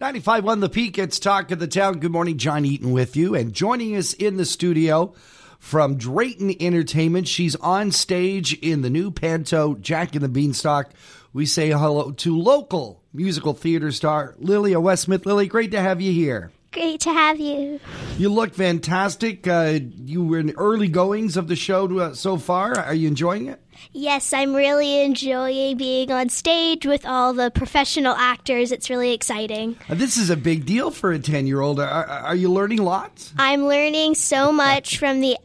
[0.00, 1.98] 95.1 The Peak, it's Talk of the Town.
[1.98, 3.34] Good morning, John Eaton with you.
[3.34, 5.12] And joining us in the studio
[5.58, 10.92] from Drayton Entertainment, she's on stage in the new panto, Jack and the Beanstalk.
[11.32, 15.26] We say hello to local musical theater star Lilia Westmith.
[15.26, 16.52] Lily, great to have you here.
[16.70, 17.80] Great to have you.
[18.18, 19.48] You look fantastic.
[19.48, 22.78] Uh, you were in early goings of the show uh, so far.
[22.78, 23.60] Are you enjoying it?
[23.92, 28.72] Yes, I'm really enjoying being on stage with all the professional actors.
[28.72, 29.76] It's really exciting.
[29.88, 31.80] Uh, this is a big deal for a 10 year old.
[31.80, 33.32] Are, are, you learning lots?
[33.38, 35.36] I'm learning so much from the,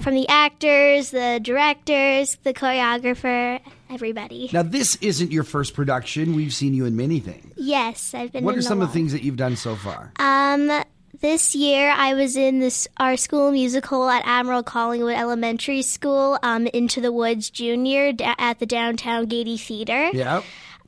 [0.00, 4.50] from the actors, the directors, the choreographer, everybody.
[4.52, 6.34] Now, this isn't your first production.
[6.34, 7.52] We've seen you in many things.
[7.56, 10.12] Yes, I've been What are some of the things that you've done so far?
[10.18, 10.81] Um,
[11.20, 16.66] this year I was in this our school musical at Admiral Collingwood Elementary School, um,
[16.68, 20.10] Into the Woods Junior da- at the downtown Gayety Theater.
[20.12, 20.42] Yeah.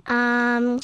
[0.07, 0.81] Um,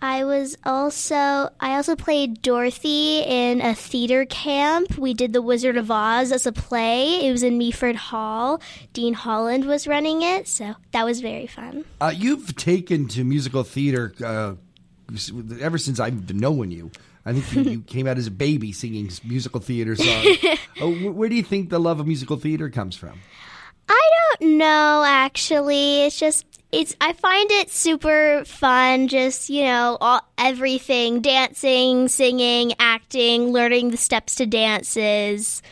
[0.00, 1.16] I was also
[1.60, 4.96] I also played Dorothy in a theater camp.
[4.96, 7.26] We did The Wizard of Oz as a play.
[7.26, 8.60] It was in Meaford Hall.
[8.92, 11.84] Dean Holland was running it, so that was very fun.
[12.00, 14.54] Uh, you've taken to musical theater uh,
[15.60, 16.90] ever since I've known you.
[17.24, 20.38] I think you, you came out as a baby singing musical theater songs.
[20.80, 23.18] uh, where do you think the love of musical theater comes from?
[23.88, 26.04] I don't know actually.
[26.04, 32.74] It's just it's I find it super fun just, you know, all, everything, dancing, singing,
[32.78, 35.62] acting, learning the steps to dances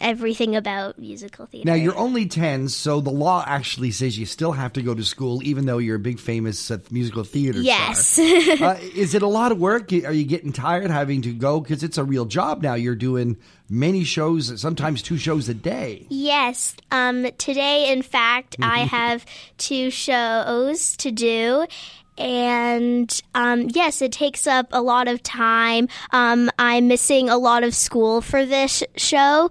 [0.00, 1.66] everything about musical theater.
[1.66, 5.04] Now you're only ten, so the law actually says you still have to go to
[5.04, 8.18] school, even though you're a big famous uh, musical theater yes.
[8.18, 9.92] uh, is it a lot of work?
[9.92, 11.60] Are you getting tired having to go?
[11.60, 12.74] Because it's a real job now.
[12.74, 13.36] You're doing
[13.68, 16.06] many shows, sometimes two shows a day.
[16.10, 16.76] Yes.
[16.90, 19.24] Um, today, in fact, I have
[19.58, 21.66] two shows to do
[22.16, 25.88] and um, yes, it takes up a lot of time.
[26.10, 29.50] Um, I'm missing a lot of school for this show.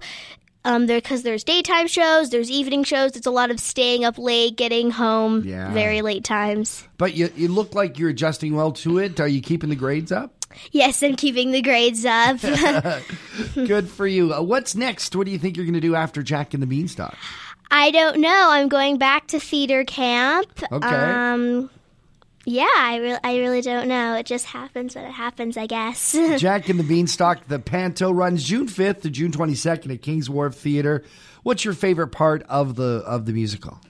[0.66, 3.16] Um, there because there's daytime shows, there's evening shows.
[3.16, 5.70] It's a lot of staying up late, getting home yeah.
[5.74, 6.88] very late times.
[6.96, 9.20] But you, you look like you're adjusting well to it.
[9.20, 10.32] Are you keeping the grades up?
[10.72, 12.40] Yes, I'm keeping the grades up.
[13.54, 14.32] Good for you.
[14.32, 15.14] Uh, what's next?
[15.14, 17.14] What do you think you're going to do after Jack and the Beanstalk?
[17.70, 18.48] I don't know.
[18.50, 20.48] I'm going back to theater camp.
[20.70, 20.86] Okay.
[20.86, 21.70] Um,
[22.46, 24.14] yeah, I, re- I really don't know.
[24.16, 26.12] It just happens when it happens, I guess.
[26.38, 30.54] Jack and the Beanstalk, the Panto runs June 5th to June 22nd at Kings Wharf
[30.54, 31.04] Theater.
[31.42, 33.80] What's your favorite part of the of the musical?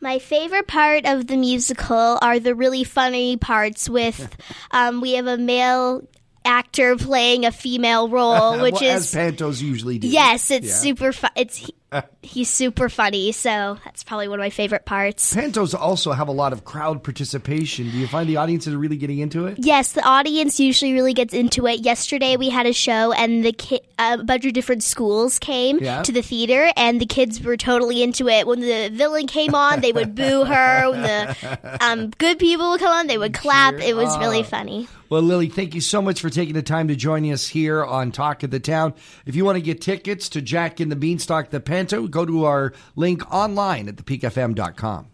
[0.00, 4.36] My favorite part of the musical are the really funny parts with
[4.70, 6.06] um, we have a male
[6.44, 10.08] actor playing a female role, which well, is as pantos usually do.
[10.08, 10.74] Yes, it's yeah.
[10.74, 11.30] super fun.
[11.36, 11.70] It's
[12.22, 15.34] he's super funny, so that's probably one of my favorite parts.
[15.34, 17.90] Pantos also have a lot of crowd participation.
[17.90, 19.58] Do you find the audience is really getting into it?
[19.58, 21.80] Yes, the audience usually really gets into it.
[21.80, 25.78] Yesterday we had a show, and the ki- uh, a bunch of different schools came
[25.78, 26.02] yeah.
[26.02, 28.46] to the theater, and the kids were totally into it.
[28.46, 30.90] When the villain came on, they would boo her.
[30.90, 33.74] When the um, good people would come on, they would clap.
[33.74, 34.88] It was really funny.
[35.10, 38.10] Well, Lily, thank you so much for taking the time to join us here on
[38.10, 38.94] Talk of the Town.
[39.26, 42.44] If you want to get tickets to Jack and the Beanstalk, the Panto, go to
[42.44, 45.13] our link online at thepeakfm.com.